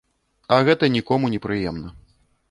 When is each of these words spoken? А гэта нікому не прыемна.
А 0.55 0.57
гэта 0.69 0.87
нікому 0.95 1.29
не 1.33 1.39
прыемна. 1.45 1.93